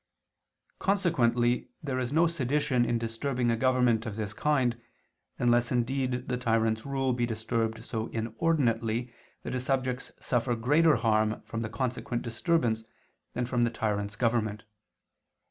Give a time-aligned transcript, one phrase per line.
[0.79, 4.81] Consequently there is no sedition in disturbing a government of this kind,
[5.37, 11.43] unless indeed the tyrant's rule be disturbed so inordinately, that his subjects suffer greater harm
[11.45, 12.83] from the consequent disturbance
[13.33, 14.63] than from the tyrant's government.